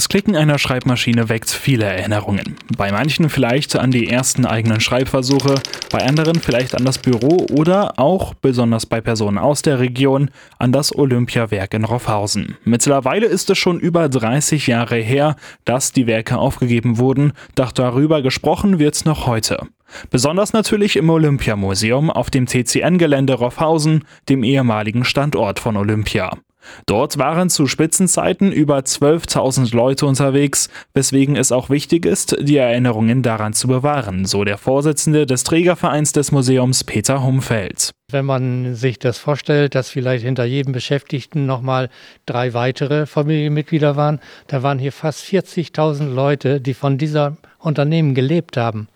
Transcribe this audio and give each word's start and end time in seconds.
Das 0.00 0.08
Klicken 0.08 0.34
einer 0.34 0.58
Schreibmaschine 0.58 1.28
weckt 1.28 1.50
viele 1.50 1.84
Erinnerungen. 1.84 2.56
Bei 2.74 2.90
manchen 2.90 3.28
vielleicht 3.28 3.76
an 3.76 3.90
die 3.90 4.08
ersten 4.08 4.46
eigenen 4.46 4.80
Schreibversuche, 4.80 5.56
bei 5.90 5.98
anderen 5.98 6.36
vielleicht 6.36 6.74
an 6.74 6.86
das 6.86 6.96
Büro 6.96 7.46
oder 7.52 7.98
auch, 7.98 8.32
besonders 8.32 8.86
bei 8.86 9.02
Personen 9.02 9.36
aus 9.36 9.60
der 9.60 9.78
Region, 9.78 10.30
an 10.58 10.72
das 10.72 10.96
Olympiawerk 10.96 11.74
in 11.74 11.84
Roffhausen. 11.84 12.56
Mittlerweile 12.64 13.26
ist 13.26 13.50
es 13.50 13.58
schon 13.58 13.78
über 13.78 14.08
30 14.08 14.68
Jahre 14.68 14.96
her, 14.96 15.36
dass 15.66 15.92
die 15.92 16.06
Werke 16.06 16.38
aufgegeben 16.38 16.96
wurden, 16.96 17.34
doch 17.54 17.70
darüber 17.70 18.22
gesprochen 18.22 18.78
wird's 18.78 19.04
noch 19.04 19.26
heute. 19.26 19.68
Besonders 20.08 20.54
natürlich 20.54 20.96
im 20.96 21.10
Olympiamuseum 21.10 22.08
auf 22.08 22.30
dem 22.30 22.46
TCN-Gelände 22.46 23.34
Roffhausen, 23.34 24.06
dem 24.30 24.44
ehemaligen 24.44 25.04
Standort 25.04 25.60
von 25.60 25.76
Olympia. 25.76 26.38
Dort 26.86 27.18
waren 27.18 27.50
zu 27.50 27.66
Spitzenzeiten 27.66 28.52
über 28.52 28.78
12.000 28.78 29.74
Leute 29.74 30.06
unterwegs, 30.06 30.68
weswegen 30.94 31.36
es 31.36 31.52
auch 31.52 31.70
wichtig 31.70 32.06
ist, 32.06 32.36
die 32.40 32.56
Erinnerungen 32.56 33.22
daran 33.22 33.52
zu 33.52 33.68
bewahren, 33.68 34.24
so 34.24 34.44
der 34.44 34.58
Vorsitzende 34.58 35.26
des 35.26 35.44
Trägervereins 35.44 36.12
des 36.12 36.32
Museums 36.32 36.84
Peter 36.84 37.22
Humfeld. 37.22 37.90
Wenn 38.10 38.24
man 38.24 38.74
sich 38.74 38.98
das 38.98 39.18
vorstellt, 39.18 39.74
dass 39.74 39.90
vielleicht 39.90 40.24
hinter 40.24 40.44
jedem 40.44 40.72
Beschäftigten 40.72 41.46
nochmal 41.46 41.88
drei 42.26 42.54
weitere 42.54 43.06
Familienmitglieder 43.06 43.96
waren, 43.96 44.20
da 44.48 44.62
waren 44.62 44.78
hier 44.78 44.92
fast 44.92 45.24
40.000 45.24 46.12
Leute, 46.12 46.60
die 46.60 46.74
von 46.74 46.98
dieser 46.98 47.36
Unternehmen 47.58 48.14
gelebt 48.14 48.56
haben. 48.56 48.88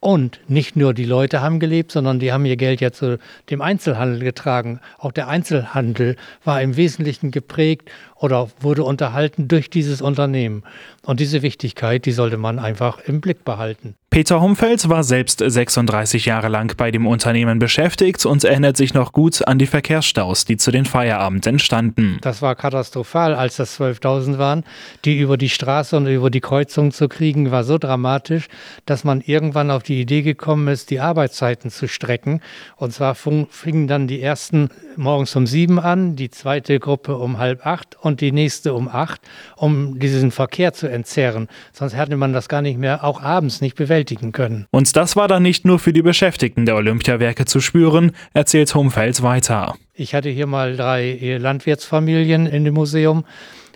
Und 0.00 0.40
nicht 0.46 0.76
nur 0.76 0.94
die 0.94 1.04
Leute 1.04 1.40
haben 1.40 1.58
gelebt, 1.58 1.90
sondern 1.90 2.20
die 2.20 2.32
haben 2.32 2.46
ihr 2.46 2.56
Geld 2.56 2.80
ja 2.80 2.92
zu 2.92 3.18
dem 3.50 3.60
Einzelhandel 3.60 4.20
getragen. 4.20 4.80
Auch 4.96 5.10
der 5.10 5.26
Einzelhandel 5.26 6.14
war 6.44 6.62
im 6.62 6.76
Wesentlichen 6.76 7.32
geprägt 7.32 7.90
oder 8.20 8.48
wurde 8.60 8.84
unterhalten 8.84 9.48
durch 9.48 9.70
dieses 9.70 10.02
Unternehmen. 10.02 10.62
Und 11.04 11.20
diese 11.20 11.42
Wichtigkeit, 11.42 12.04
die 12.04 12.12
sollte 12.12 12.36
man 12.36 12.58
einfach 12.58 12.98
im 13.00 13.20
Blick 13.20 13.44
behalten. 13.44 13.94
Peter 14.10 14.40
Humfeld 14.40 14.88
war 14.88 15.04
selbst 15.04 15.42
36 15.46 16.24
Jahre 16.24 16.48
lang 16.48 16.74
bei 16.78 16.90
dem 16.90 17.06
Unternehmen 17.06 17.58
beschäftigt 17.58 18.24
und 18.24 18.42
erinnert 18.42 18.76
sich 18.76 18.94
noch 18.94 19.12
gut 19.12 19.46
an 19.46 19.58
die 19.58 19.66
Verkehrsstaus, 19.66 20.46
die 20.46 20.56
zu 20.56 20.70
den 20.70 20.86
Feierabend 20.86 21.46
entstanden. 21.46 22.16
Das 22.22 22.40
war 22.40 22.54
katastrophal, 22.56 23.34
als 23.34 23.56
das 23.56 23.78
12.000 23.78 24.38
waren. 24.38 24.64
Die 25.04 25.18
über 25.18 25.36
die 25.36 25.50
Straße 25.50 25.94
und 25.94 26.06
über 26.06 26.30
die 26.30 26.40
Kreuzung 26.40 26.90
zu 26.90 27.06
kriegen, 27.06 27.50
war 27.50 27.64
so 27.64 27.76
dramatisch, 27.76 28.48
dass 28.86 29.04
man 29.04 29.20
irgendwann 29.20 29.70
auf 29.70 29.82
die 29.82 30.00
Idee 30.00 30.22
gekommen 30.22 30.68
ist, 30.68 30.90
die 30.90 31.00
Arbeitszeiten 31.00 31.70
zu 31.70 31.86
strecken. 31.86 32.40
Und 32.76 32.94
zwar 32.94 33.14
fingen 33.14 33.88
dann 33.88 34.08
die 34.08 34.22
ersten 34.22 34.70
morgens 34.96 35.36
um 35.36 35.46
sieben 35.46 35.78
an, 35.78 36.16
die 36.16 36.30
zweite 36.30 36.80
Gruppe 36.80 37.18
um 37.18 37.38
halb 37.38 37.66
acht 37.66 38.02
und 38.08 38.20
die 38.20 38.32
nächste 38.32 38.74
um 38.74 38.88
acht, 38.88 39.20
um 39.56 40.00
diesen 40.00 40.32
Verkehr 40.32 40.72
zu 40.72 40.88
entzerren. 40.88 41.46
Sonst 41.72 41.96
hätte 41.96 42.16
man 42.16 42.32
das 42.32 42.48
gar 42.48 42.62
nicht 42.62 42.78
mehr, 42.78 43.04
auch 43.04 43.22
abends 43.22 43.60
nicht 43.60 43.76
bewältigen 43.76 44.32
können. 44.32 44.66
Und 44.72 44.96
das 44.96 45.14
war 45.14 45.28
dann 45.28 45.44
nicht 45.44 45.64
nur 45.64 45.78
für 45.78 45.92
die 45.92 46.02
Beschäftigten 46.02 46.66
der 46.66 46.74
Olympiawerke 46.74 47.44
zu 47.44 47.60
spüren, 47.60 48.12
erzählt 48.34 48.74
Humfels 48.74 49.22
weiter. 49.22 49.76
Ich 49.94 50.14
hatte 50.14 50.28
hier 50.28 50.46
mal 50.46 50.76
drei 50.76 51.38
Landwirtsfamilien 51.40 52.46
in 52.46 52.64
dem 52.64 52.74
Museum. 52.74 53.24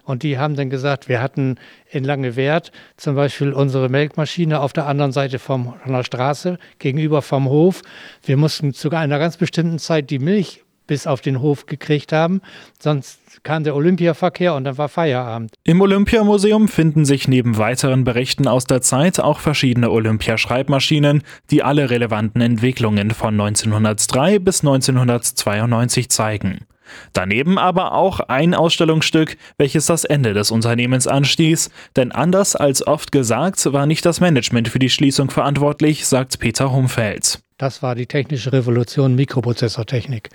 Und 0.05 0.25
die 0.25 0.37
haben 0.37 0.57
dann 0.57 0.69
gesagt, 0.69 1.09
wir 1.09 1.23
hatten 1.23 1.57
in 1.91 2.03
Langewert 2.03 2.73
zum 2.97 3.15
Beispiel 3.15 3.53
unsere 3.53 3.89
Melkmaschine 3.89 4.61
auf 4.61 4.73
der 4.73 4.87
anderen 4.87 5.13
Seite 5.13 5.39
vom, 5.39 5.75
von 5.81 5.93
der 5.93 6.03
Straße, 6.03 6.59
gegenüber 6.81 7.23
vom 7.23 7.49
Hof. 7.49 7.83
Wir 8.25 8.37
mussten 8.37 8.73
zu 8.75 8.91
einer 8.91 9.21
ganz 9.21 9.37
bestimmten 9.37 9.79
Zeit 9.79 10.11
die 10.11 10.19
Milch 10.19 10.65
bis 10.93 11.07
auf 11.07 11.23
den 11.23 11.41
Hof 11.41 11.65
gekriegt 11.65 12.13
haben. 12.13 12.43
Sonst 12.79 13.19
kam 13.45 13.65
der 13.65 13.75
Olympiaverkehr 13.75 14.55
und 14.55 14.65
dann 14.65 14.77
war 14.77 14.91
Feierabend. 14.91 15.55
Im 15.65 15.81
Olympiamuseum 15.81 16.69
finden 16.69 17.07
sich 17.07 17.27
neben 17.29 17.57
weiteren 17.57 18.05
Berichten 18.05 18.47
aus 18.47 18.67
der 18.67 18.83
Zeit 18.83 19.19
auch 19.19 19.41
verschiedene 19.41 19.91
Olympiaschreibmaschinen, 19.91 21.23
die 21.51 21.63
alle 21.63 21.89
relevanten 21.89 22.43
Entwicklungen 22.43 23.13
von 23.13 23.41
1903 23.41 24.39
bis 24.39 24.61
1992 24.61 26.11
zeigen. 26.11 26.67
Daneben 27.15 27.57
aber 27.57 27.95
auch 27.95 28.21
ein 28.21 28.53
Ausstellungsstück, 28.53 29.39
welches 29.57 29.87
das 29.87 30.05
Ende 30.05 30.35
des 30.35 30.51
Unternehmens 30.51 31.07
anstieß, 31.07 31.71
denn 31.97 32.13
anders 32.13 32.55
als 32.55 32.87
oft 32.87 33.13
gesagt, 33.13 33.65
war 33.73 33.87
nicht 33.87 34.05
das 34.05 34.21
Management 34.21 34.69
für 34.69 34.79
die 34.79 34.91
Schließung 34.91 35.31
verantwortlich, 35.31 36.05
sagt 36.05 36.39
Peter 36.39 36.71
Humfeld. 36.71 37.39
Das 37.63 37.81
war 37.81 37.95
die 37.95 38.07
technische 38.07 38.53
Revolution 38.53 39.15
Mikroprozessortechnik 39.15 40.31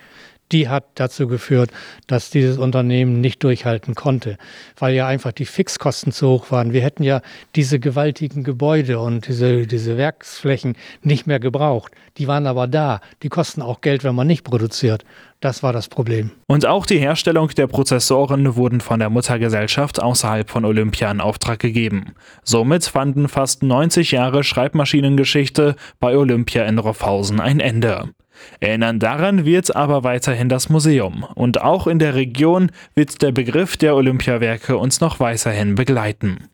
die 0.52 0.70
hat 0.70 0.86
dazu 0.96 1.28
geführt, 1.28 1.72
dass 2.08 2.30
dieses 2.30 2.58
Unternehmen 2.58 3.22
nicht 3.22 3.44
durchhalten 3.44 3.96
konnte, 3.96 4.38
weil 4.78 4.94
ja 4.94 5.08
einfach 5.08 5.32
die 5.32 5.46
Fixkosten 5.46 6.12
zu 6.12 6.30
hoch 6.30 6.52
waren. 6.52 6.74
Wir 6.74 6.82
hätten 6.82 7.04
ja 7.04 7.22
diese 7.56 7.80
gewaltigen 7.80 8.44
Gebäude 8.44 9.00
und 9.00 9.28
diese, 9.28 9.68
diese 9.68 9.98
Werksflächen 9.98 10.76
nicht 11.02 11.28
mehr 11.28 11.40
gebraucht. 11.40 11.92
Die 12.18 12.28
waren 12.28 12.48
aber 12.48 12.68
da. 12.68 13.02
Die 13.24 13.30
kosten 13.30 13.62
auch 13.62 13.82
Geld, 13.82 14.04
wenn 14.04 14.16
man 14.16 14.28
nicht 14.28 14.44
produziert. 14.44 15.04
Das 15.40 15.62
war 15.62 15.72
das 15.72 15.88
Problem. 15.88 16.32
Und 16.48 16.66
auch 16.66 16.88
die 16.88 16.98
Herstellung 16.98 17.50
der 17.50 17.68
Prozessoren 17.68 18.56
wurden 18.56 18.82
von 18.82 19.00
der 19.00 19.12
Muttergesellschaft 19.12 20.02
außerhalb 20.02 20.50
von 20.50 20.66
Olympia 20.66 21.12
in 21.12 21.22
Auftrag 21.22 21.60
gegeben. 21.60 22.16
Somit 22.44 22.86
fanden 22.86 23.28
fast 23.28 23.62
90 23.62 24.12
Jahre 24.12 24.44
Schreibmaschinengeschichte 24.44 25.76
bei 26.00 26.18
Olympia 26.18 26.66
in 26.66 26.80
Roffhausen 26.80 27.40
ein 27.40 27.60
Ende. 27.60 28.10
Erinnern 28.60 29.00
daran 29.00 29.46
wird 29.46 29.76
aber 29.76 30.04
weiterhin 30.04 30.50
das 30.50 30.70
Museum. 30.70 31.26
Und 31.36 31.62
auch 31.62 31.88
in 31.88 32.00
der 32.00 32.16
Region 32.16 32.72
wird 32.96 33.22
der 33.22 33.32
Begriff 33.32 33.78
der 33.78 33.96
Olympiawerke 33.96 34.78
uns 34.78 35.00
noch 35.02 35.20
weiterhin 35.20 35.76
begleiten. 35.76 36.50